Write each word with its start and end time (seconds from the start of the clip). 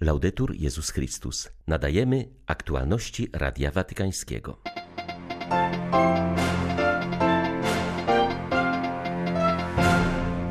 Laudetur 0.00 0.54
Jezus 0.54 0.90
Chrystus. 0.90 1.48
Nadajemy 1.66 2.28
aktualności 2.46 3.28
Radia 3.32 3.70
Watykańskiego. 3.70 4.58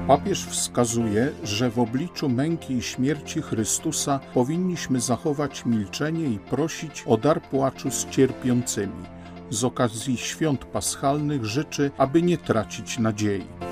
Papież 0.08 0.46
wskazuje, 0.46 1.32
że 1.44 1.70
w 1.70 1.80
obliczu 1.80 2.30
męki 2.30 2.74
i 2.74 2.82
śmierci 2.82 3.42
Chrystusa 3.42 4.20
powinniśmy 4.34 5.00
zachować 5.00 5.66
milczenie 5.66 6.26
i 6.26 6.40
prosić 6.40 7.04
o 7.06 7.18
dar 7.18 7.42
płaczu 7.42 7.92
z 7.92 8.10
cierpiącymi. 8.10 9.04
Z 9.50 9.64
okazji 9.64 10.18
świąt 10.18 10.66
paschalnych 10.66 11.46
życzy, 11.46 11.92
aby 11.98 12.22
nie 12.22 12.38
tracić 12.38 13.00
nadziei. 13.00 13.67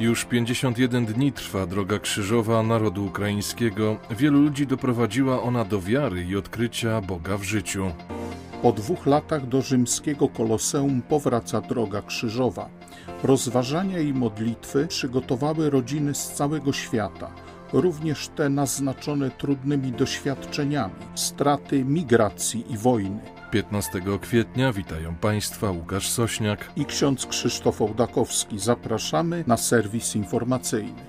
Już 0.00 0.24
51 0.24 1.06
dni 1.06 1.32
trwa 1.32 1.66
droga 1.66 1.98
krzyżowa 1.98 2.62
narodu 2.62 3.06
ukraińskiego. 3.06 3.96
Wielu 4.10 4.42
ludzi 4.42 4.66
doprowadziła 4.66 5.42
ona 5.42 5.64
do 5.64 5.80
wiary 5.80 6.24
i 6.24 6.36
odkrycia 6.36 7.00
Boga 7.00 7.38
w 7.38 7.42
życiu. 7.42 7.90
Po 8.62 8.72
dwóch 8.72 9.06
latach 9.06 9.46
do 9.46 9.62
rzymskiego 9.62 10.28
koloseum 10.28 11.02
powraca 11.02 11.60
droga 11.60 12.02
krzyżowa. 12.02 12.68
Rozważania 13.22 13.98
i 13.98 14.12
modlitwy 14.12 14.86
przygotowały 14.86 15.70
rodziny 15.70 16.14
z 16.14 16.32
całego 16.32 16.72
świata, 16.72 17.30
również 17.72 18.28
te 18.28 18.48
naznaczone 18.48 19.30
trudnymi 19.30 19.92
doświadczeniami, 19.92 20.94
straty, 21.14 21.84
migracji 21.84 22.72
i 22.72 22.76
wojny. 22.76 23.37
15 23.50 24.02
kwietnia 24.20 24.72
witają 24.72 25.14
Państwa 25.14 25.70
Łukasz 25.70 26.08
Sośniak 26.08 26.72
i 26.76 26.84
ksiądz 26.84 27.26
Krzysztof 27.26 27.82
Ołdakowski. 27.82 28.58
Zapraszamy 28.58 29.44
na 29.46 29.56
serwis 29.56 30.16
informacyjny. 30.16 31.02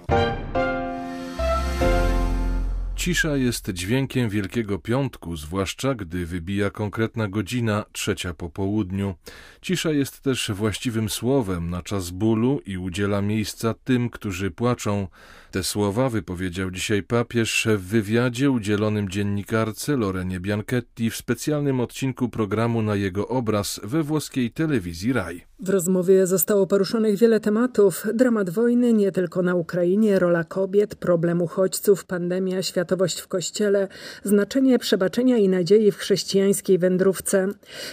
Cisza 3.00 3.38
jest 3.38 3.70
dźwiękiem 3.70 4.30
Wielkiego 4.30 4.80
Piątku, 4.80 5.36
zwłaszcza 5.36 5.96
gdy 5.96 6.26
wybija 6.26 6.70
konkretna 6.70 7.28
godzina, 7.28 7.86
trzecia 7.92 8.34
po 8.34 8.50
południu. 8.50 9.16
Cisza 9.62 9.92
jest 9.92 10.22
też 10.22 10.52
właściwym 10.52 11.10
słowem 11.10 11.70
na 11.70 11.82
czas 11.84 12.10
bólu 12.10 12.62
i 12.66 12.78
udziela 12.78 13.22
miejsca 13.22 13.74
tym, 13.84 14.10
którzy 14.10 14.52
płaczą. 14.52 15.08
Te 15.52 15.64
słowa 15.64 16.10
wypowiedział 16.10 16.72
dzisiaj 16.72 17.04
papież 17.04 17.68
w 17.78 17.82
wywiadzie 17.82 18.52
udzielonym 18.52 19.10
dziennikarce 19.10 19.98
Lorenie 19.98 20.40
Bianchetti 20.40 21.10
w 21.10 21.16
specjalnym 21.16 21.80
odcinku 21.80 22.30
programu 22.30 22.82
na 22.82 22.96
jego 22.96 23.28
obraz 23.28 23.80
we 23.84 24.04
włoskiej 24.04 24.52
telewizji 24.52 25.14
RAI. 25.14 25.42
W 25.60 25.70
rozmowie 25.70 26.28
zostało 26.28 26.68
poruszonych 26.68 27.18
wiele 27.18 27.40
tematów. 27.40 28.08
Dramat 28.14 28.50
wojny 28.50 28.94
nie 28.94 29.12
tylko 29.12 29.42
na 29.42 29.56
Ukrainie, 29.56 30.20
rola 30.20 30.44
kobiet, 30.44 30.96
problem 30.96 31.42
uchodźców, 31.42 32.06
pandemia, 32.06 32.64
światowość 32.64 33.20
w 33.20 33.28
kościele, 33.28 33.88
znaczenie 34.24 34.80
przebaczenia 34.80 35.38
i 35.38 35.50
nadziei 35.50 35.92
w 35.92 35.98
chrześcijańskiej 35.98 36.78
wędrówce. 36.78 37.48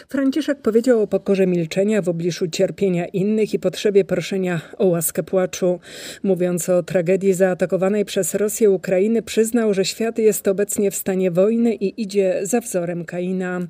Franciszek 0.08 0.62
powiedział 0.62 1.02
o 1.02 1.06
pokorze 1.06 1.46
milczenia 1.46 2.02
w 2.02 2.08
obliczu 2.08 2.48
cierpienia 2.48 3.06
innych 3.06 3.54
i 3.54 3.58
potrzebie 3.58 4.04
proszenia 4.04 4.60
o 4.78 4.86
łaskę 4.86 5.22
płaczu. 5.22 5.80
Mówiąc 6.22 6.68
o 6.68 6.82
tragedii 6.82 7.32
zaatakowanej 7.46 8.04
przez 8.04 8.34
Rosję 8.34 8.70
Ukrainy, 8.70 9.22
przyznał, 9.22 9.74
że 9.74 9.84
świat 9.84 10.18
jest 10.18 10.48
obecnie 10.48 10.90
w 10.90 10.94
stanie 10.94 11.30
wojny 11.30 11.74
i 11.74 12.02
idzie 12.02 12.40
za 12.42 12.60
wzorem 12.60 13.04
Kaina. 13.04 13.66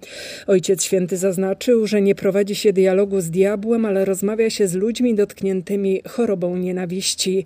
Ojciec 0.47 0.85
Święty 0.85 1.17
zaznaczył, 1.17 1.87
że 1.87 2.03
nie 2.03 2.15
prowadzi 2.15 2.55
się 2.55 2.73
dialogu 2.73 3.21
z 3.21 3.31
diabłem, 3.31 3.85
ale 3.85 4.05
rozmawia 4.05 4.51
się 4.51 4.69
z 4.69 4.75
ludźmi 4.75 5.15
dotkniętymi 5.15 6.03
chorobą 6.09 6.57
nienawiści. 6.57 7.45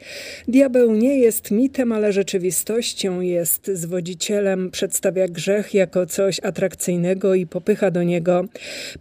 Diabeł 0.49 0.95
nie 0.95 1.19
jest 1.19 1.51
mitem, 1.51 1.93
ale 1.93 2.13
rzeczywistością, 2.13 3.21
jest 3.21 3.71
zwodzicielem, 3.75 4.71
przedstawia 4.71 5.29
grzech 5.29 5.75
jako 5.75 6.07
coś 6.07 6.41
atrakcyjnego 6.43 7.35
i 7.35 7.47
popycha 7.47 7.91
do 7.91 8.03
niego. 8.03 8.45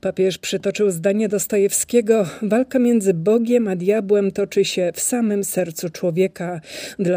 Papież 0.01 0.37
przytoczył 0.37 0.91
zdanie 0.91 1.29
Dostojewskiego: 1.29 2.25
Walka 2.41 2.79
między 2.79 3.13
Bogiem 3.13 3.67
a 3.67 3.75
diabłem 3.75 4.31
toczy 4.31 4.65
się 4.65 4.91
w 4.93 4.99
samym 4.99 5.43
sercu 5.43 5.89
człowieka. 5.89 6.61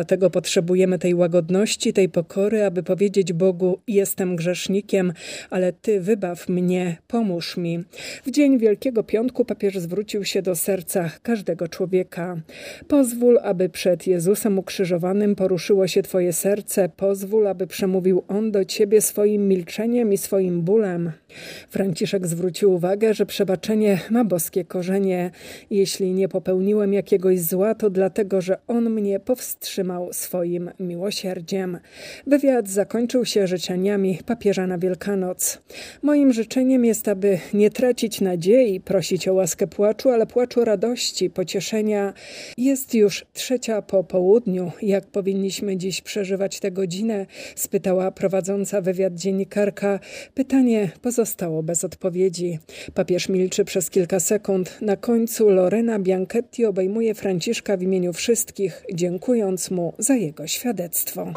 Dlatego 0.03 0.31
potrzebujemy 0.31 0.99
tej 0.99 1.15
łagodności, 1.15 1.93
tej 1.93 2.09
pokory, 2.09 2.65
aby 2.65 2.83
powiedzieć 2.83 3.33
Bogu: 3.33 3.79
Jestem 3.89 4.37
grzesznikiem, 4.37 5.13
ale 5.51 5.73
Ty 5.73 6.01
wybaw 6.01 6.49
mnie, 6.49 6.97
pomóż 7.09 7.57
mi. 7.57 7.85
W 8.27 8.31
dzień 8.31 8.59
Wielkiego 8.59 9.03
Piątku 9.03 9.45
papież 9.45 9.79
zwrócił 9.79 10.25
się 10.25 10.43
do 10.43 10.57
serca 10.57 11.11
każdego 11.23 11.69
człowieka. 11.69 12.37
Pozwól, 12.89 13.39
aby 13.43 13.69
przed 13.69 14.07
Jezusem 14.07 14.59
ukrzyżowanym 14.59 15.35
poruszyło 15.35 15.89
się 15.89 16.03
Twoje 16.03 16.33
serce, 16.33 16.89
pozwól, 16.89 17.47
aby 17.47 17.67
przemówił 17.67 18.25
On 18.29 18.51
do 18.51 18.65
Ciebie 18.65 19.01
swoim 19.01 19.49
milczeniem 19.49 20.13
i 20.13 20.19
swoim 20.19 20.63
bólem. 20.63 21.13
Franciszek 21.71 22.27
zwrócił 22.27 22.73
uwagę, 22.73 23.15
że 23.15 23.27
przebaczenie 23.27 24.01
ma 24.11 24.25
boskie 24.25 24.65
korzenie. 24.65 25.31
Jeśli 25.71 26.13
nie 26.13 26.29
popełniłem 26.29 26.93
jakiegoś 26.93 27.41
zła, 27.41 27.75
to 27.75 27.91
dlatego, 27.91 28.41
że 28.41 28.59
On 28.67 28.91
mnie 28.91 29.21
powstrzymał 29.21 29.92
swoim 30.13 30.71
miłosierdziem. 30.81 31.79
Wywiad 32.27 32.69
zakończył 32.69 33.25
się 33.25 33.47
życzeniami 33.47 34.19
papieża 34.27 34.67
na 34.67 34.79
Wielkanoc. 34.79 35.63
Moim 36.03 36.33
życzeniem 36.33 36.85
jest, 36.85 37.09
aby 37.09 37.39
nie 37.55 37.71
tracić 37.71 38.21
nadziei, 38.21 38.81
prosić 38.81 39.29
o 39.29 39.35
łaskę 39.35 39.67
płaczu, 39.67 40.11
ale 40.11 40.27
płaczu 40.27 40.65
radości, 40.65 41.31
pocieszenia. 41.31 42.13
Jest 42.59 42.95
już 42.95 43.27
trzecia 43.33 43.83
po 43.83 44.05
południu. 44.05 44.73
Jak 44.83 45.07
powinniśmy 45.07 45.77
dziś 45.77 46.01
przeżywać 46.01 46.61
tę 46.61 46.71
godzinę? 46.71 47.27
spytała 47.57 48.11
prowadząca 48.11 48.81
wywiad 48.81 49.15
dziennikarka. 49.15 50.01
Pytanie 50.35 50.91
pozostało 51.03 51.63
bez 51.63 51.85
odpowiedzi. 51.85 52.59
Papież 52.95 53.29
milczy 53.29 53.65
przez 53.65 53.91
kilka 53.91 54.21
sekund. 54.21 54.79
Na 54.81 54.97
końcu 54.97 55.51
Lorena 55.51 55.99
Bianchetti 55.99 56.65
obejmuje 56.67 57.15
Franciszka 57.15 57.77
w 57.77 57.83
imieniu 57.83 58.13
wszystkich, 58.13 58.85
dziękując 58.95 59.71
mu 59.71 59.82
za 59.99 60.15
jego 60.15 60.47
świadectwo. 60.47 61.33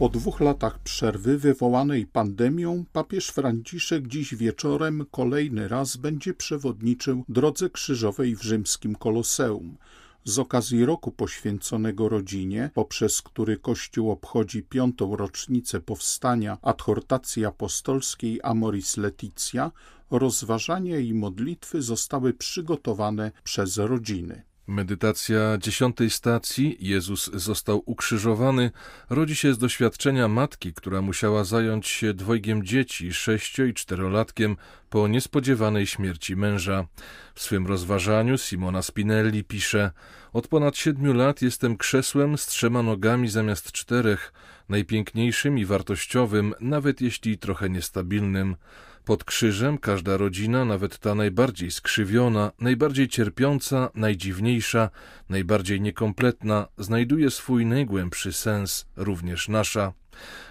Po 0.00 0.08
dwóch 0.08 0.40
latach 0.40 0.78
przerwy 0.78 1.38
wywołanej 1.38 2.06
pandemią, 2.06 2.84
papież 2.92 3.28
Franciszek 3.28 4.06
dziś 4.06 4.34
wieczorem 4.34 5.06
kolejny 5.10 5.68
raz 5.68 5.96
będzie 5.96 6.34
przewodniczył 6.34 7.24
drodze 7.28 7.70
krzyżowej 7.70 8.36
w 8.36 8.42
rzymskim 8.42 8.94
Koloseum. 8.94 9.76
Z 10.24 10.38
okazji 10.38 10.84
roku 10.84 11.10
poświęconego 11.10 12.08
rodzinie, 12.08 12.70
poprzez 12.74 13.22
który 13.22 13.56
Kościół 13.56 14.10
obchodzi 14.10 14.62
piątą 14.62 15.16
rocznicę 15.16 15.80
powstania 15.80 16.58
adhortacji 16.62 17.44
apostolskiej 17.44 18.40
Amoris 18.42 18.96
Leticia, 18.96 19.70
rozważania 20.10 20.98
i 20.98 21.14
modlitwy 21.14 21.82
zostały 21.82 22.34
przygotowane 22.34 23.32
przez 23.44 23.76
rodziny. 23.76 24.49
Medytacja 24.66 25.58
dziesiątej 25.58 26.10
stacji 26.10 26.76
Jezus 26.80 27.30
został 27.34 27.82
ukrzyżowany 27.86 28.70
rodzi 29.10 29.36
się 29.36 29.54
z 29.54 29.58
doświadczenia 29.58 30.28
matki, 30.28 30.74
która 30.74 31.02
musiała 31.02 31.44
zająć 31.44 31.88
się 31.88 32.14
dwojgiem 32.14 32.64
dzieci, 32.64 33.12
sześcio 33.12 33.64
i 33.64 33.74
czterolatkiem, 33.74 34.56
po 34.90 35.08
niespodziewanej 35.08 35.86
śmierci 35.86 36.36
męża. 36.36 36.86
W 37.34 37.42
swym 37.42 37.66
rozważaniu 37.66 38.38
Simona 38.38 38.82
Spinelli 38.82 39.44
pisze: 39.44 39.90
Od 40.32 40.48
ponad 40.48 40.76
siedmiu 40.76 41.12
lat 41.12 41.42
jestem 41.42 41.76
krzesłem 41.76 42.38
z 42.38 42.46
trzema 42.46 42.82
nogami 42.82 43.28
zamiast 43.28 43.72
czterech, 43.72 44.32
najpiękniejszym 44.68 45.58
i 45.58 45.64
wartościowym, 45.64 46.54
nawet 46.60 47.00
jeśli 47.00 47.38
trochę 47.38 47.70
niestabilnym. 47.70 48.56
Pod 49.04 49.24
krzyżem 49.24 49.78
każda 49.78 50.16
rodzina, 50.16 50.64
nawet 50.64 50.98
ta 50.98 51.14
najbardziej 51.14 51.70
skrzywiona, 51.70 52.52
najbardziej 52.60 53.08
cierpiąca, 53.08 53.90
najdziwniejsza, 53.94 54.90
najbardziej 55.28 55.80
niekompletna, 55.80 56.66
znajduje 56.78 57.30
swój 57.30 57.66
najgłębszy 57.66 58.32
sens, 58.32 58.86
również 58.96 59.48
nasza. 59.48 59.92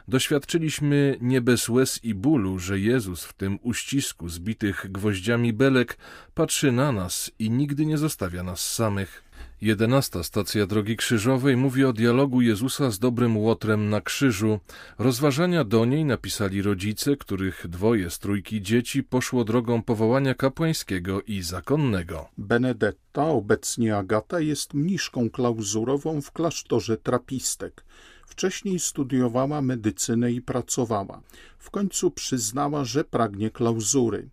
Doświadczyliśmy 0.07 1.18
nie 1.21 1.42
bez 1.42 1.69
łez 1.69 2.04
i 2.04 2.13
bólu, 2.13 2.60
że 2.60 2.80
Jezus 2.80 3.24
w 3.24 3.33
tym 3.33 3.60
uścisku 3.62 4.30
zbitych 4.30 4.86
gwoździami 4.92 5.54
belek 5.54 5.98
patrzy 6.33 6.71
na 6.71 6.92
nas 6.92 7.31
i 7.39 7.50
nigdy 7.50 7.86
nie 7.86 7.98
zostawia 7.98 8.44
nas 8.44 8.74
samych. 8.74 9.24
Jedenasta 9.62 10.24
stacja 10.24 10.66
Drogi 10.66 10.98
Krzyżowej 10.98 11.57
mówi 11.57 11.86
o 11.86 11.94
dialogu 11.94 12.42
Jezusa 12.42 12.92
z 12.92 13.00
dobrym 13.00 13.38
Łotrem 13.38 13.89
na 13.89 14.01
krzyżu. 14.01 14.60
Rozważania 15.00 15.63
do 15.63 15.86
niej 15.86 16.06
napisali 16.06 16.62
rodzice, 16.62 17.18
których 17.18 17.68
dwoje 17.68 18.10
z 18.10 18.19
trójki 18.19 18.62
dzieci 18.62 19.04
poszło 19.04 19.44
drogą 19.44 19.83
powołania 19.83 20.33
kapłańskiego 20.33 21.22
i 21.22 21.42
zakonnego. 21.42 22.30
Benedetta, 22.38 23.25
obecnie 23.25 23.98
Agata, 23.98 24.39
jest 24.39 24.74
mniszką 24.74 25.30
klauzurową 25.30 26.22
w 26.22 26.31
klasztorze 26.31 26.98
trapistek. 26.98 27.86
Wcześniej 28.29 28.79
studiowała 28.79 29.61
medycynę 29.61 30.31
i 30.31 30.41
pracowała. 30.41 31.21
W 31.57 31.69
końcu 31.69 32.11
przyznała, 32.11 32.85
że 32.85 33.03
pragnie 33.03 33.49
klauzury. 33.49 34.29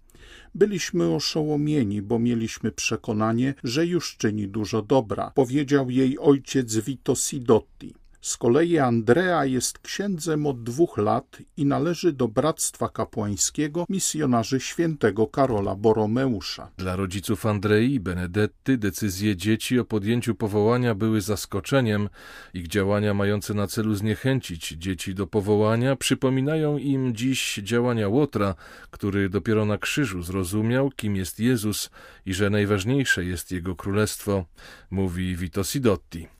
Byliśmy 0.55 1.15
oszołomieni, 1.15 2.03
bo 2.03 2.19
mieliśmy 2.19 2.73
przekonanie, 2.73 3.55
że 3.65 3.87
już 3.87 4.17
czyni 4.17 4.49
dużo 4.49 4.83
dobra, 4.83 5.33
powiedział 5.35 5.91
jej 5.91 6.19
ojciec 6.19 6.77
Vito 6.77 7.15
Sidotti. 7.15 7.95
Z 8.21 8.37
kolei 8.37 8.79
Andrea 8.79 9.45
jest 9.45 9.79
księdzem 9.79 10.47
od 10.47 10.63
dwóch 10.63 10.99
lat 10.99 11.39
i 11.57 11.67
należy 11.67 12.13
do 12.13 12.29
bractwa 12.29 12.89
kapłańskiego 12.89 13.85
misjonarzy 13.89 14.61
świętego 14.61 15.27
Karola 15.27 15.75
Boromeusza. 15.75 16.71
Dla 16.77 16.97
rodziców 16.97 17.47
Andrei 17.47 17.95
i 17.95 18.01
Benedetty 18.01 18.79
decyzje 18.79 19.37
dzieci 19.37 19.79
o 19.79 19.85
podjęciu 19.85 20.35
powołania 20.35 20.95
były 20.95 21.21
zaskoczeniem. 21.21 22.09
Ich 22.55 22.69
działania 22.69 23.15
mające 23.15 23.55
na 23.55 23.67
celu 23.67 23.95
zniechęcić 23.95 24.69
dzieci 24.69 25.15
do 25.15 25.27
powołania 25.27 25.97
przypominają 25.97 26.79
im 26.79 27.15
dziś 27.15 27.55
działania 27.63 28.09
Łotra, 28.09 28.55
który 28.91 29.29
dopiero 29.29 29.65
na 29.65 29.79
krzyżu 29.79 30.23
zrozumiał, 30.23 30.91
kim 30.91 31.17
jest 31.17 31.41
Jezus 31.41 31.91
i 32.27 32.35
że 32.35 32.51
najważniejsze 32.51 33.25
jest 33.25 33.53
Jego 33.53 33.77
królestwo, 33.77 34.45
mówi 34.91 35.37
Vito 35.37 35.65
Sidotti. 35.65 36.36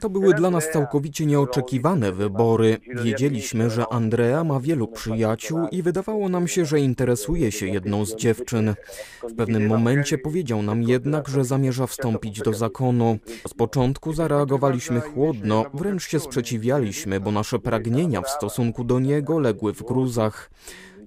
To 0.00 0.10
były 0.10 0.34
dla 0.34 0.50
nas 0.50 0.70
całkowicie 0.70 1.26
nieoczekiwane 1.26 2.12
wybory. 2.12 2.76
Wiedzieliśmy, 3.02 3.70
że 3.70 3.84
Andrea 3.90 4.44
ma 4.44 4.60
wielu 4.60 4.88
przyjaciół 4.88 5.58
i 5.72 5.82
wydawało 5.82 6.28
nam 6.28 6.48
się, 6.48 6.64
że 6.64 6.80
interesuje 6.80 7.52
się 7.52 7.66
jedną 7.66 8.04
z 8.04 8.16
dziewczyn. 8.16 8.74
W 9.22 9.34
pewnym 9.34 9.66
momencie 9.66 10.18
powiedział 10.18 10.62
nam 10.62 10.82
jednak, 10.82 11.28
że 11.28 11.44
zamierza 11.44 11.86
wstąpić 11.86 12.40
do 12.40 12.52
zakonu. 12.52 13.18
Z 13.46 13.54
początku 13.54 14.12
zareagowaliśmy 14.12 15.00
chłodno, 15.00 15.64
wręcz 15.74 16.08
się 16.08 16.20
sprzeciwialiśmy, 16.20 17.20
bo 17.20 17.32
nasze 17.32 17.58
pragnienia 17.58 18.22
w 18.22 18.28
stosunku 18.28 18.84
do 18.84 19.00
niego 19.00 19.38
legły 19.38 19.74
w 19.74 19.82
gruzach. 19.82 20.50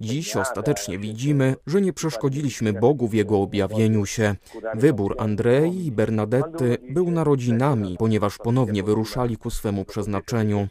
Dziś 0.01 0.36
ostatecznie 0.36 1.00
widzimy, 1.00 1.56
że 1.68 1.81
nie 1.81 1.94
przeszkodziliśmy 1.94 2.74
Bogu 2.74 3.07
w 3.07 3.13
Jego 3.13 3.42
objawieniu 3.42 4.06
się. 4.06 4.36
Wybór 4.75 5.15
Andrei 5.19 5.86
i 5.86 5.92
Bernadetty 5.92 6.77
był 6.89 7.12
narodzinami, 7.12 7.95
ponieważ 8.00 8.38
ponownie 8.38 8.83
wyruszali 8.83 9.38
ku 9.38 9.50
swemu 9.50 9.86
przeznaczeniu. 9.86 10.68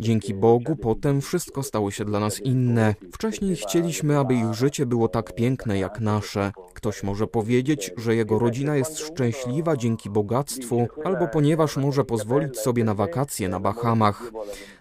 Dzięki 0.00 0.34
Bogu 0.34 0.76
potem 0.76 1.20
wszystko 1.20 1.62
stało 1.62 1.90
się 1.90 2.04
dla 2.04 2.20
nas 2.20 2.40
inne. 2.40 2.94
Wcześniej 3.12 3.56
chcieliśmy, 3.56 4.18
aby 4.18 4.34
ich 4.34 4.54
życie 4.54 4.86
było 4.86 5.08
tak 5.08 5.34
piękne 5.34 5.78
jak 5.78 6.00
nasze. 6.00 6.52
Ktoś 6.74 7.02
może 7.02 7.26
powiedzieć, 7.26 7.90
że 7.96 8.14
jego 8.14 8.38
rodzina 8.38 8.76
jest 8.76 8.98
szczęśliwa 8.98 9.76
dzięki 9.76 10.10
bogactwu, 10.10 10.86
albo 11.04 11.28
ponieważ 11.28 11.76
może 11.76 12.04
pozwolić 12.04 12.58
sobie 12.58 12.84
na 12.84 12.94
wakacje 12.94 13.48
na 13.48 13.60
Bahamach. 13.60 14.32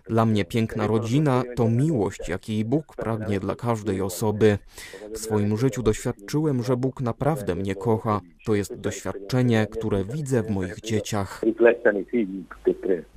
Dla 0.10 0.26
mnie 0.26 0.46
piękna 0.46 0.88
rodzina 0.88 1.44
to 1.56 1.70
miłość, 1.70 2.30
jakiej 2.30 2.66
Bóg 2.66 2.96
pragnie 2.96 3.40
dla 3.40 3.56
każdej 3.82 4.02
osoby. 4.02 4.58
W 5.14 5.18
swoim 5.18 5.58
życiu 5.58 5.84
doświadczyłem, 5.84 6.64
że 6.64 6.78
Bóg 6.78 7.02
naprawdę 7.02 7.56
mnie 7.56 7.76
kocha. 7.76 8.22
To 8.46 8.56
jest 8.56 8.76
doświadczenie, 8.76 9.68
które 9.72 10.06
widzę 10.06 10.44
w 10.44 10.50
moich 10.50 10.80
dzieciach. 10.82 11.42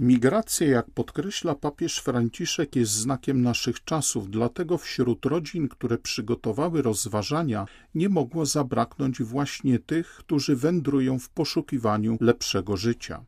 Migracja, 0.01 0.67
jak 0.67 0.91
podkreśla 0.91 1.55
papież 1.55 1.99
Franciszek, 1.99 2.77
jest 2.77 2.93
znakiem 2.93 3.43
naszych 3.43 3.85
czasów, 3.85 4.31
dlatego 4.31 4.79
wśród 4.79 5.27
rodzin, 5.27 5.69
które 5.69 5.99
przygotowały 5.99 6.83
rozważania, 6.83 7.67
nie 7.95 8.09
mogło 8.09 8.47
zabraknąć 8.47 9.23
właśnie 9.23 9.79
tych, 9.79 10.09
którzy 10.09 10.57
wędrują 10.57 11.19
w 11.19 11.29
poszukiwaniu 11.29 12.17
lepszego 12.21 12.77
życia. 12.77 13.25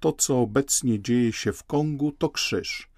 To, 0.00 0.12
co 0.12 0.40
obecnie 0.40 1.00
dzieje 1.00 1.32
się 1.32 1.52
w 1.52 1.64
Kongu, 1.64 2.12
to 2.18 2.28
krzyż. 2.28 2.93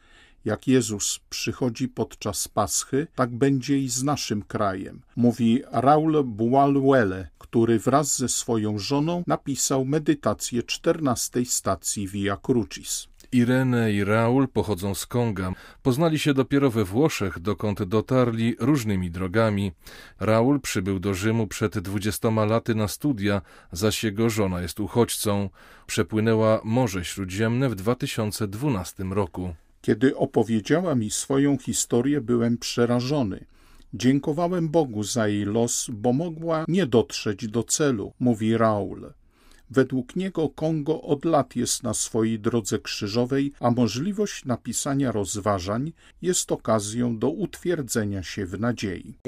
Jak 0.47 0.69
Jezus 0.69 1.21
przychodzi 1.31 1.89
podczas 1.89 2.49
Paschy, 2.49 3.07
tak 3.15 3.31
będzie 3.31 3.79
i 3.79 3.89
z 3.89 4.03
naszym 4.03 4.43
krajem, 4.43 5.01
mówi 5.17 5.63
Raul 5.73 6.25
Bualuele, 6.25 7.29
który 7.39 7.79
wraz 7.79 8.19
ze 8.19 8.29
swoją 8.29 8.79
żoną 8.79 9.25
napisał 9.27 9.85
medytację 9.85 10.63
czternastej 10.63 11.47
stacji 11.47 12.09
Via 12.09 12.37
Crucis. 12.37 13.09
Irene 13.33 13.93
i 13.93 14.05
Raul 14.05 14.49
pochodzą 14.49 14.95
z 14.95 15.07
Konga. 15.07 15.53
Poznali 15.83 16.19
się 16.19 16.35
dopiero 16.35 16.71
we 16.71 16.85
Włoszech, 16.85 17.39
dokąd 17.39 17.83
dotarli 17.83 18.57
różnymi 18.59 19.11
drogami. 19.11 19.73
Raul 20.21 20.61
przybył 20.61 20.99
do 20.99 21.15
Rzymu 21.15 21.47
przed 21.47 21.79
dwudziestoma 21.79 22.45
laty 22.45 22.75
na 22.75 22.89
studia, 22.89 23.43
zaś 23.73 24.05
jego 24.05 24.31
żona 24.31 24.61
jest 24.61 24.81
uchodźcą. 24.81 25.51
Przepłynęła 25.87 26.61
Morze 26.65 27.05
Śródziemne 27.05 27.69
w 27.69 27.75
2012 27.75 29.05
roku. 29.05 29.55
Kiedy 29.87 30.17
opowiedziała 30.17 30.95
mi 30.95 31.11
swoją 31.11 31.59
historię, 31.59 32.21
byłem 32.21 32.59
przerażony. 32.59 33.45
Dziękowałem 33.95 34.69
Bogu 34.69 35.03
za 35.03 35.29
jej 35.29 35.45
los, 35.45 35.91
bo 35.93 36.13
mogła 36.13 36.65
nie 36.69 36.87
dotrzeć 36.87 37.49
do 37.49 37.63
celu, 37.63 38.13
mówi 38.21 38.57
Raul. 38.57 39.13
Według 39.71 40.17
niego 40.17 40.49
Kongo 40.49 41.03
od 41.03 41.25
lat 41.25 41.57
jest 41.57 41.83
na 41.83 41.95
swojej 41.95 42.41
drodze 42.41 42.79
krzyżowej, 42.79 43.53
a 43.61 43.71
możliwość 43.71 44.45
napisania 44.45 45.13
rozważań 45.13 45.93
jest 46.23 46.53
okazją 46.53 47.19
do 47.19 47.31
utwierdzenia 47.31 48.23
się 48.23 48.47
w 48.47 48.61
nadziei. 48.61 49.19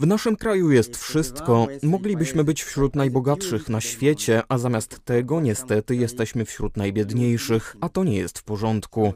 W 0.00 0.06
naszym 0.06 0.36
kraju 0.36 0.70
jest 0.70 0.96
wszystko. 0.96 1.66
Moglibyśmy 1.82 2.44
być 2.44 2.62
wśród 2.62 2.96
najbogatszych 2.96 3.68
na 3.68 3.80
świecie, 3.80 4.42
a 4.48 4.58
zamiast 4.58 5.04
tego 5.04 5.40
niestety 5.40 5.96
jesteśmy 5.96 6.44
wśród 6.44 6.76
najbiedniejszych, 6.76 7.76
a 7.80 7.88
to 7.88 8.04
nie 8.04 8.16
jest 8.16 8.38
w 8.38 8.42
porządku. 8.42 9.12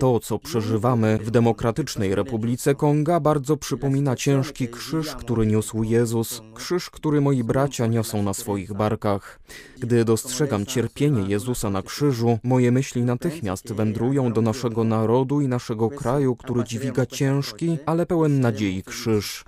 To, 0.00 0.20
co 0.20 0.38
przeżywamy 0.38 1.18
w 1.18 1.30
Demokratycznej 1.30 2.14
Republice 2.14 2.74
Konga, 2.74 3.20
bardzo 3.20 3.56
przypomina 3.56 4.16
ciężki 4.16 4.68
krzyż, 4.68 5.14
który 5.16 5.46
niósł 5.46 5.82
Jezus, 5.82 6.42
krzyż, 6.54 6.90
który 6.90 7.20
moi 7.20 7.44
bracia 7.44 7.86
niosą 7.86 8.13
na 8.22 8.34
swoich 8.34 8.72
barkach. 8.72 9.40
Gdy 9.78 10.04
dostrzegam 10.04 10.66
cierpienie 10.66 11.28
Jezusa 11.28 11.70
na 11.70 11.82
krzyżu, 11.82 12.38
moje 12.42 12.72
myśli 12.72 13.02
natychmiast 13.02 13.72
wędrują 13.72 14.32
do 14.32 14.42
naszego 14.42 14.84
narodu 14.84 15.40
i 15.40 15.48
naszego 15.48 15.90
kraju, 15.90 16.36
który 16.36 16.64
dźwiga 16.64 17.06
ciężki, 17.06 17.78
ale 17.86 18.06
pełen 18.06 18.40
nadziei 18.40 18.82
krzyż. 18.82 19.44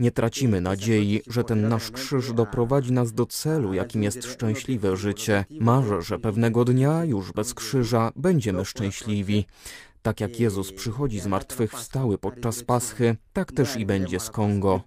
Nie 0.00 0.10
tracimy 0.10 0.60
nadziei, 0.60 1.22
że 1.26 1.44
ten 1.44 1.68
nasz 1.68 1.90
krzyż 1.90 2.32
doprowadzi 2.32 2.92
nas 2.92 3.12
do 3.12 3.26
celu, 3.26 3.74
jakim 3.74 4.02
jest 4.02 4.24
szczęśliwe 4.24 4.96
życie. 4.96 5.44
Marzę, 5.60 6.02
że 6.02 6.18
pewnego 6.18 6.64
dnia, 6.64 7.04
już 7.04 7.32
bez 7.32 7.54
krzyża, 7.54 8.12
będziemy 8.16 8.64
szczęśliwi. 8.64 9.46
Tak 10.02 10.20
jak 10.20 10.40
Jezus 10.40 10.72
przychodzi 10.72 11.20
z 11.20 11.26
martwych 11.26 11.72
wstały 11.72 12.18
podczas 12.18 12.62
Paschy, 12.62 13.16
tak 13.32 13.52
też 13.52 13.76
i 13.76 13.86
będzie 13.86 14.20
z 14.20 14.30
Kongo. 14.30 14.80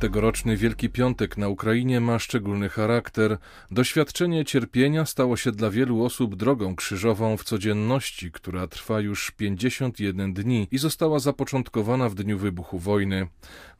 Tegoroczny 0.00 0.56
Wielki 0.56 0.90
Piątek 0.90 1.36
na 1.36 1.48
Ukrainie 1.48 2.00
ma 2.00 2.18
szczególny 2.18 2.68
charakter. 2.68 3.38
Doświadczenie 3.70 4.44
cierpienia 4.44 5.06
stało 5.06 5.36
się 5.36 5.52
dla 5.52 5.70
wielu 5.70 6.04
osób 6.04 6.36
drogą 6.36 6.76
krzyżową 6.76 7.36
w 7.36 7.44
codzienności, 7.44 8.32
która 8.32 8.66
trwa 8.66 9.00
już 9.00 9.30
51 9.30 10.34
dni 10.34 10.68
i 10.70 10.78
została 10.78 11.18
zapoczątkowana 11.18 12.08
w 12.08 12.14
dniu 12.14 12.38
wybuchu 12.38 12.78
wojny. 12.78 13.28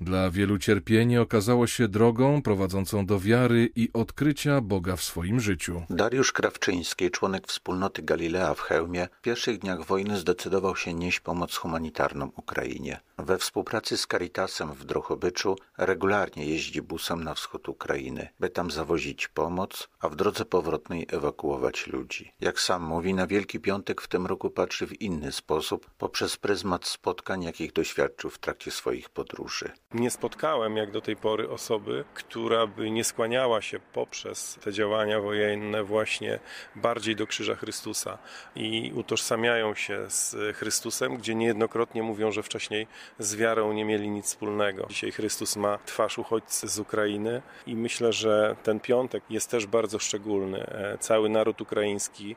Dla 0.00 0.30
wielu 0.30 0.58
cierpienie 0.58 1.20
okazało 1.20 1.66
się 1.66 1.88
drogą 1.88 2.42
prowadzącą 2.42 3.06
do 3.06 3.20
wiary 3.20 3.70
i 3.76 3.90
odkrycia 3.92 4.60
Boga 4.60 4.96
w 4.96 5.02
swoim 5.02 5.40
życiu. 5.40 5.82
Dariusz 5.90 6.32
Krawczyński, 6.32 7.10
członek 7.10 7.46
wspólnoty 7.46 8.02
Galilea 8.02 8.54
w 8.54 8.60
Chełmie, 8.60 9.08
w 9.18 9.22
pierwszych 9.22 9.58
dniach 9.58 9.84
wojny 9.84 10.16
zdecydował 10.16 10.76
się 10.76 10.94
nieść 10.94 11.20
pomoc 11.20 11.56
humanitarną 11.56 12.30
Ukrainie. 12.36 13.00
We 13.18 13.38
współpracy 13.38 13.96
z 13.96 14.06
Caritasem 14.06 14.72
w 14.72 14.84
Drohobyczu 14.84 15.56
regularnie 15.78 16.05
jeździ 16.36 16.82
busem 16.82 17.24
na 17.24 17.34
wschód 17.34 17.68
Ukrainy, 17.68 18.28
by 18.40 18.50
tam 18.50 18.70
zawozić 18.70 19.28
pomoc, 19.28 19.88
a 20.00 20.08
w 20.08 20.16
drodze 20.16 20.44
powrotnej 20.44 21.06
ewakuować 21.10 21.86
ludzi. 21.86 22.32
Jak 22.40 22.60
sam 22.60 22.82
mówi, 22.82 23.14
na 23.14 23.26
Wielki 23.26 23.60
Piątek 23.60 24.00
w 24.00 24.08
tym 24.08 24.26
roku 24.26 24.50
patrzy 24.50 24.86
w 24.86 25.00
inny 25.00 25.32
sposób, 25.32 25.90
poprzez 25.98 26.36
pryzmat 26.36 26.86
spotkań, 26.86 27.42
jakich 27.42 27.72
doświadczył 27.72 28.30
w 28.30 28.38
trakcie 28.38 28.70
swoich 28.70 29.08
podróży. 29.08 29.70
Nie 29.94 30.10
spotkałem 30.10 30.76
jak 30.76 30.90
do 30.90 31.00
tej 31.00 31.16
pory 31.16 31.50
osoby, 31.50 32.04
która 32.14 32.66
by 32.66 32.90
nie 32.90 33.04
skłaniała 33.04 33.62
się 33.62 33.80
poprzez 33.92 34.58
te 34.64 34.72
działania 34.72 35.20
wojenne 35.20 35.84
właśnie 35.84 36.38
bardziej 36.74 37.16
do 37.16 37.26
krzyża 37.26 37.54
Chrystusa 37.54 38.18
i 38.56 38.92
utożsamiają 38.94 39.74
się 39.74 40.04
z 40.08 40.56
Chrystusem, 40.56 41.16
gdzie 41.16 41.34
niejednokrotnie 41.34 42.02
mówią, 42.02 42.32
że 42.32 42.42
wcześniej 42.42 42.86
z 43.18 43.34
wiarą 43.34 43.72
nie 43.72 43.84
mieli 43.84 44.10
nic 44.10 44.26
wspólnego. 44.26 44.86
Dzisiaj 44.88 45.12
Chrystus 45.12 45.56
ma 45.56 45.78
twarz 45.96 46.18
uchodźcy 46.18 46.68
z 46.68 46.78
Ukrainy 46.78 47.42
i 47.66 47.76
myślę, 47.76 48.12
że 48.12 48.56
ten 48.62 48.80
piątek 48.80 49.24
jest 49.30 49.50
też 49.50 49.66
bardzo 49.66 49.98
szczególny. 49.98 50.66
Cały 51.00 51.28
naród 51.28 51.60
ukraiński 51.60 52.36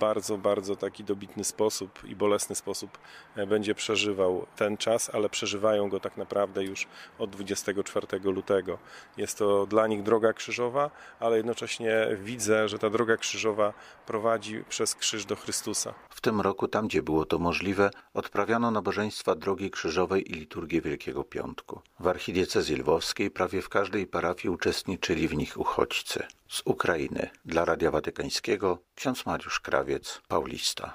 bardzo, 0.00 0.38
bardzo 0.38 0.76
taki 0.76 1.04
dobitny 1.04 1.44
sposób 1.44 2.04
i 2.04 2.16
bolesny 2.16 2.56
sposób 2.56 2.98
e, 3.36 3.46
będzie 3.46 3.74
przeżywał 3.74 4.46
ten 4.56 4.76
czas, 4.76 5.10
ale 5.14 5.28
przeżywają 5.28 5.88
go 5.88 6.00
tak 6.00 6.16
naprawdę 6.16 6.64
już 6.64 6.86
od 7.18 7.30
24 7.30 8.06
lutego. 8.24 8.78
Jest 9.16 9.38
to 9.38 9.66
dla 9.66 9.86
nich 9.86 10.02
droga 10.02 10.32
krzyżowa, 10.32 10.90
ale 11.20 11.36
jednocześnie 11.36 12.08
widzę, 12.22 12.68
że 12.68 12.78
ta 12.78 12.90
droga 12.90 13.16
krzyżowa 13.16 13.72
prowadzi 14.06 14.64
przez 14.68 14.94
krzyż 14.94 15.24
do 15.24 15.36
Chrystusa. 15.36 15.94
W 16.10 16.20
tym 16.20 16.40
roku, 16.40 16.68
tam 16.68 16.88
gdzie 16.88 17.02
było 17.02 17.24
to 17.24 17.38
możliwe, 17.38 17.90
odprawiano 18.14 18.70
nabożeństwa 18.70 19.34
drogi 19.34 19.70
krzyżowej 19.70 20.30
i 20.32 20.34
liturgię 20.34 20.80
Wielkiego 20.80 21.24
Piątku. 21.24 21.80
W 22.00 22.06
archidiecezji 22.06 22.76
lwowskiej 22.76 23.30
prawie 23.30 23.62
w 23.62 23.68
każdej 23.68 24.06
parafii 24.06 24.54
uczestniczyli 24.54 25.28
w 25.28 25.34
nich 25.34 25.60
uchodźcy. 25.60 26.26
Z 26.48 26.62
Ukrainy 26.64 27.30
dla 27.44 27.64
Radia 27.64 27.90
Watykańskiego 27.90 28.78
ksiądz 28.94 29.26
Mariusz 29.26 29.60
Krawiec, 29.80 30.20
Paulista. 30.28 30.94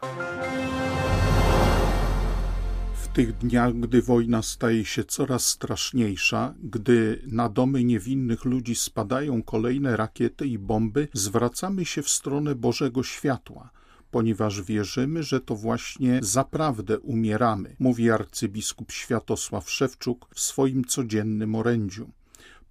W 3.04 3.08
tych 3.08 3.38
dniach, 3.38 3.74
gdy 3.74 4.02
wojna 4.02 4.42
staje 4.42 4.86
się 4.86 5.04
coraz 5.04 5.46
straszniejsza, 5.46 6.54
gdy 6.64 7.22
na 7.28 7.50
domy 7.50 7.84
niewinnych 7.84 8.46
ludzi 8.46 8.76
spadają 8.76 9.44
kolejne 9.44 9.98
rakiety 9.98 10.48
i 10.48 10.60
bomby, 10.60 11.08
zwracamy 11.14 11.86
się 11.86 12.02
w 12.02 12.10
stronę 12.10 12.56
Bożego 12.56 13.04
Światła 13.04 13.70
ponieważ 14.12 14.62
wierzymy, 14.62 15.24
że 15.24 15.42
to 15.42 15.56
właśnie 15.56 16.20
zaprawdę 16.24 17.00
umieramy, 17.00 17.76
mówi 17.80 18.12
arcybiskup 18.12 18.92
Światosław 18.92 19.70
Szewczuk 19.70 20.28
w 20.34 20.40
swoim 20.40 20.86
codziennym 20.86 21.56
orędziu 21.56 22.12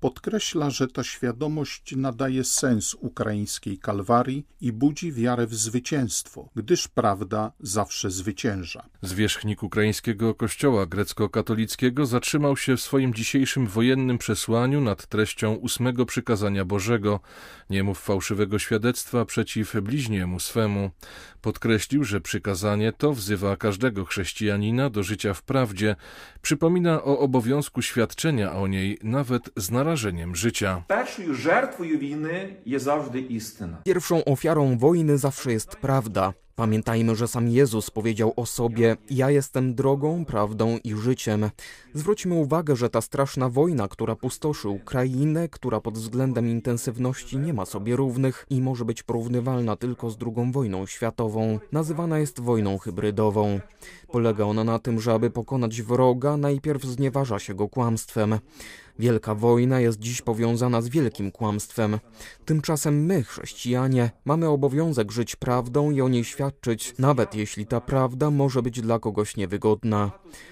podkreśla, 0.05 0.71
że 0.71 0.89
ta 0.89 1.05
świadomość 1.05 1.97
nadaje 1.97 2.45
sens 2.45 2.95
ukraińskiej 2.95 3.79
kalwarii 3.79 4.47
i 4.61 4.73
budzi 4.73 5.13
wiarę 5.13 5.47
w 5.47 5.55
zwycięstwo, 5.55 6.49
gdyż 6.57 6.89
prawda 6.89 7.53
zawsze 7.61 8.11
zwycięża. 8.11 8.89
Zwierzchnik 9.03 9.63
ukraińskiego 9.63 10.35
kościoła 10.35 10.87
grecko-katolickiego 10.87 12.07
zatrzymał 12.07 12.57
się 12.57 12.77
w 12.77 12.81
swoim 12.81 13.15
dzisiejszym 13.15 13.67
wojennym 13.67 14.19
przesłaniu 14.19 14.81
nad 14.81 15.07
treścią 15.07 15.55
ósmego 15.55 16.07
przykazania 16.07 16.65
Bożego 16.65 17.21
nie 17.71 17.85
mów 17.85 18.01
fałszywego 18.01 18.59
świadectwa 18.59 19.25
przeciw 19.25 19.75
bliźniemu 19.83 20.41
swemu. 20.41 20.91
Podkreślił, 21.41 22.05
że 22.05 22.21
przykazanie 22.21 22.93
to 22.93 23.13
wzywa 23.13 23.57
każdego 23.57 24.05
chrześcijanina 24.05 24.91
do 24.91 25.03
życia 25.03 25.35
w 25.35 25.43
prawdzie, 25.43 25.97
przypomina 26.43 27.03
o 27.03 27.19
obowiązku 27.19 27.83
świadczenia 27.83 28.53
o 28.53 28.67
niej 28.67 28.99
nawet 29.03 29.51
z 29.57 29.71
życia. 30.35 30.83
Pierwszą 33.85 34.25
ofiarą 34.25 34.79
wojny 34.79 35.19
zawsze 35.19 35.53
jest 35.53 35.77
prawda. 35.77 36.33
Pamiętajmy, 36.57 37.17
że 37.17 37.29
sam 37.29 37.49
Jezus 37.49 37.91
powiedział 37.91 38.33
o 38.37 38.47
sobie: 38.47 38.97
Ja 39.11 39.31
jestem 39.31 39.75
drogą, 39.75 40.25
prawdą 40.25 40.79
i 40.85 40.95
życiem. 40.95 41.51
Zwróćmy 41.95 42.35
uwagę, 42.35 42.77
że 42.77 42.91
ta 42.91 43.01
straszna 43.01 43.49
wojna, 43.49 43.89
która 43.89 44.17
pustoszy 44.17 44.69
Ukrainę, 44.69 45.49
która 45.49 45.81
pod 45.81 45.99
względem 45.99 46.49
intensywności 46.49 47.39
nie 47.39 47.55
ma 47.55 47.65
sobie 47.65 47.97
równych 47.97 48.47
i 48.51 48.61
może 48.61 48.85
być 48.85 49.03
porównywalna 49.03 49.77
tylko 49.77 50.11
z 50.11 50.17
II 50.23 50.53
wojną 50.53 50.87
światową, 50.87 51.59
nazywana 51.73 52.19
jest 52.19 52.41
wojną 52.41 52.79
hybrydową. 52.79 53.61
Polega 54.09 54.45
ona 54.45 54.65
na 54.65 54.79
tym, 54.79 55.01
że 55.01 55.13
aby 55.13 55.31
pokonać 55.31 55.83
wroga, 55.83 56.37
najpierw 56.37 56.83
znieważa 56.83 57.39
się 57.39 57.55
go 57.55 57.69
kłamstwem. 57.69 58.39
Wielka 58.99 59.35
wojna 59.35 59.81
jest 59.81 59.99
dziś 59.99 60.23
powiązana 60.23 60.83
z 60.83 60.89
wielkim 60.89 61.31
kłamstwem. 61.31 61.99
Tymczasem 62.45 63.05
my, 63.05 63.23
chrześcijanie, 63.23 64.11
mamy 64.25 64.49
obowiązek 64.49 65.13
żyć 65.13 65.37
prawdą 65.37 65.91
i 65.91 66.01
o 66.01 66.09
niej 66.09 66.25
świadczyć, 66.25 66.95
nawet 66.99 67.35
jeśli 67.35 67.67
ta 67.67 67.81
prawda 67.81 68.31
może 68.31 68.63
być 68.63 68.81
dla 68.81 68.99
kogoś 68.99 69.37
niewygodna. 69.37 70.11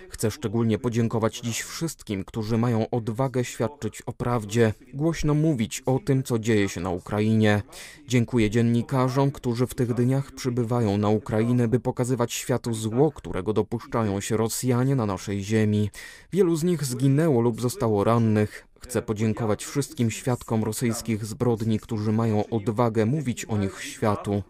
Chcę 0.09 0.31
szczególnie 0.31 0.79
podziękować 0.79 1.41
dziś 1.41 1.61
wszystkim, 1.61 2.25
którzy 2.25 2.59
mają 2.59 2.91
odwagę 2.91 3.45
świadczyć 3.45 4.03
o 4.03 4.13
prawdzie, 4.13 4.75
głośno 4.95 5.35
mówić 5.35 5.83
o 5.87 5.99
tym, 5.99 6.23
co 6.23 6.39
dzieje 6.39 6.69
się 6.69 6.81
na 6.81 6.91
Ukrainie. 6.91 7.63
Dziękuję 8.09 8.51
dziennikarzom, 8.51 9.31
którzy 9.31 9.67
w 9.67 9.75
tych 9.75 9.95
dniach 9.95 10.33
przybywają 10.33 10.99
na 10.99 11.09
Ukrainę, 11.09 11.69
by 11.69 11.81
pokazywać 11.81 12.33
światu 12.33 12.75
zło, 12.75 13.13
którego 13.13 13.53
dopuszczają 13.53 14.21
się 14.21 14.37
Rosjanie 14.37 14.97
na 14.97 15.07
naszej 15.07 15.45
ziemi. 15.45 15.91
Wielu 16.33 16.57
z 16.57 16.65
nich 16.65 16.85
zginęło 16.85 17.41
lub 17.41 17.61
zostało 17.61 18.05
rannych. 18.05 18.32
Chcę 18.81 19.03
podziękować 19.03 19.65
wszystkim 19.65 20.11
świadkom 20.11 20.65
rosyjskich 20.65 21.25
zbrodni, 21.25 21.81
którzy 21.81 22.13
mają 22.13 22.49
odwagę 22.49 23.07
mówić 23.07 23.45
o 23.45 23.59
nich 23.59 23.83
światu. 23.83 24.43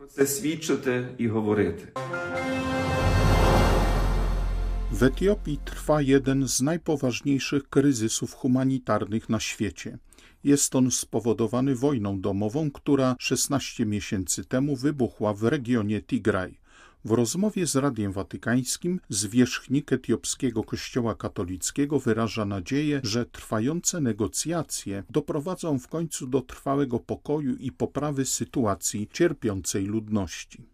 W 4.93 5.03
Etiopii 5.03 5.59
trwa 5.65 6.03
jeden 6.03 6.49
z 6.49 6.61
najpoważniejszych 6.61 7.69
kryzysów 7.69 8.35
humanitarnych 8.35 9.29
na 9.29 9.41
świecie. 9.41 9.99
Jest 10.45 10.75
on 10.75 10.91
spowodowany 10.91 11.75
wojną 11.75 12.21
domową, 12.21 12.71
która 12.71 13.17
16 13.19 13.87
miesięcy 13.87 14.45
temu 14.45 14.77
wybuchła 14.77 15.35
w 15.35 15.43
regionie 15.43 16.03
Tigraj. 16.03 16.62
W 17.05 17.11
rozmowie 17.11 17.67
z 17.67 17.77
Radiem 17.77 18.13
Watykańskim 18.13 19.01
zwierzchnik 19.09 19.93
etiopskiego 19.93 20.65
kościoła 20.65 21.15
katolickiego 21.15 22.01
wyraża 22.01 22.45
nadzieję, 22.45 23.01
że 23.05 23.27
trwające 23.27 24.01
negocjacje 24.01 25.05
doprowadzą 25.11 25.79
w 25.79 25.89
końcu 25.89 26.27
do 26.27 26.41
trwałego 26.41 27.01
pokoju 27.01 27.57
i 27.57 27.73
poprawy 27.73 28.25
sytuacji 28.25 29.09
cierpiącej 29.13 29.87
ludności. 29.87 30.65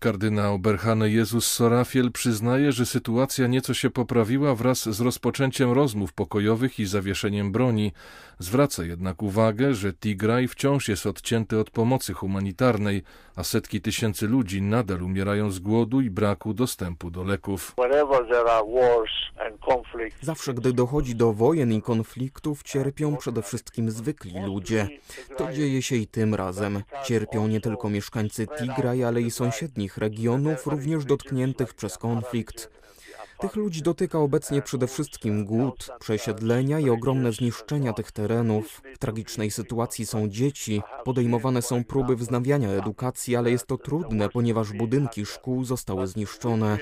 Kardynał 0.00 0.58
Berhane 0.58 1.10
Jezus 1.10 1.50
Sorafiel 1.50 2.12
przyznaje, 2.12 2.72
że 2.72 2.86
sytuacja 2.86 3.46
nieco 3.46 3.74
się 3.74 3.90
poprawiła 3.90 4.54
wraz 4.54 4.88
z 4.88 5.00
rozpoczęciem 5.00 5.72
rozmów 5.72 6.12
pokojowych 6.12 6.78
i 6.78 6.86
zawieszeniem 6.86 7.52
broni. 7.52 7.92
Zwraca 8.38 8.84
jednak 8.84 9.22
uwagę, 9.22 9.74
że 9.74 9.92
Tigraj 9.92 10.48
wciąż 10.48 10.88
jest 10.88 11.06
odcięty 11.06 11.58
od 11.58 11.70
pomocy 11.70 12.14
humanitarnej, 12.14 13.02
a 13.36 13.42
setki 13.42 13.80
tysięcy 13.80 14.26
ludzi 14.26 14.62
nadal 14.62 15.02
umierają 15.02 15.50
z 15.50 15.58
głodu 15.58 16.00
i 16.00 16.10
braku 16.10 16.54
dostępu 16.54 17.10
do 17.10 17.24
leków. 17.24 17.74
Zawsze, 20.22 20.54
gdy 20.54 20.72
dochodzi 20.72 21.14
do 21.14 21.32
wojen 21.32 21.72
i 21.72 21.82
konfliktów, 21.82 22.62
cierpią 22.62 23.16
przede 23.16 23.42
wszystkim 23.42 23.90
zwykli 23.90 24.40
ludzie. 24.46 24.88
To 25.36 25.52
dzieje 25.52 25.82
się 25.82 25.96
i 25.96 26.06
tym 26.06 26.34
razem. 26.34 26.82
Cierpią 27.04 27.48
nie 27.48 27.60
tylko 27.60 27.90
mieszkańcy 27.90 28.46
Tigraj, 28.46 29.04
ale 29.04 29.22
i 29.22 29.30
sąsiednich 29.30 29.89
regionów, 29.98 30.66
również 30.66 31.04
dotkniętych 31.04 31.74
przez 31.74 31.98
konflikt. 31.98 32.79
Tych 33.40 33.56
ludzi 33.56 33.82
dotyka 33.82 34.18
obecnie 34.18 34.62
przede 34.62 34.86
wszystkim 34.86 35.44
głód, 35.44 35.88
przesiedlenia 36.00 36.78
i 36.78 36.90
ogromne 36.90 37.32
zniszczenia 37.32 37.92
tych 37.92 38.12
terenów. 38.12 38.82
W 38.94 38.98
tragicznej 38.98 39.50
sytuacji 39.50 40.06
są 40.06 40.28
dzieci, 40.28 40.82
podejmowane 41.04 41.62
są 41.62 41.84
próby 41.84 42.16
wznawiania 42.16 42.68
edukacji, 42.68 43.36
ale 43.36 43.50
jest 43.50 43.66
to 43.66 43.78
trudne, 43.78 44.28
ponieważ 44.28 44.72
budynki 44.72 45.26
szkół 45.26 45.64
zostały 45.64 46.06
zniszczone. 46.06 46.78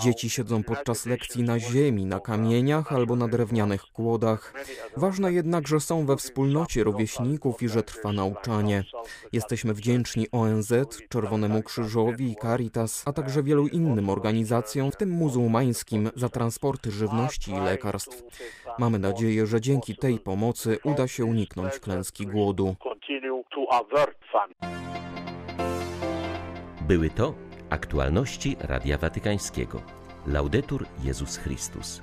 Dzieci 0.00 0.30
siedzą 0.30 0.62
podczas 0.62 1.06
lekcji 1.06 1.42
na 1.42 1.58
ziemi, 1.58 2.06
na 2.06 2.20
kamieniach 2.20 2.92
albo 2.92 3.16
na 3.16 3.28
drewnianych 3.28 3.82
kłodach. 3.82 4.54
Ważne 4.96 5.32
jednak, 5.32 5.68
że 5.68 5.80
są 5.80 6.06
we 6.06 6.16
wspólnocie 6.16 6.84
rówieśników 6.84 7.62
i 7.62 7.68
że 7.68 7.82
trwa 7.82 8.12
nauczanie. 8.12 8.84
Jesteśmy 9.32 9.74
wdzięczni 9.74 10.26
ONZ, 10.32 10.72
Czerwonemu 11.08 11.62
Krzyżowi 11.62 12.32
i 12.32 12.36
Caritas, 12.42 13.02
a 13.06 13.12
także 13.12 13.42
wielu 13.42 13.66
innym 13.66 14.10
organizacjom, 14.10 14.92
w 14.92 14.96
tym 14.96 15.10
muzułmańskim, 15.10 15.87
za 16.14 16.28
transporty 16.28 16.90
żywności 16.90 17.50
i 17.50 17.60
lekarstw. 17.60 18.22
Mamy 18.78 18.98
nadzieję, 18.98 19.46
że 19.46 19.60
dzięki 19.60 19.96
tej 19.96 20.18
pomocy 20.18 20.78
uda 20.84 21.08
się 21.08 21.24
uniknąć 21.24 21.78
klęski 21.78 22.26
głodu. 22.26 22.76
Były 26.80 27.10
to 27.10 27.34
aktualności 27.70 28.56
Radia 28.60 28.98
Watykańskiego. 28.98 29.82
Laudetur 30.26 30.86
Jezus 31.04 31.36
Chrystus. 31.36 32.00